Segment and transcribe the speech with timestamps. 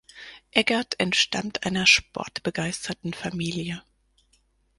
[0.49, 3.83] Eggert entstammt einer sportbegeisterten Familie.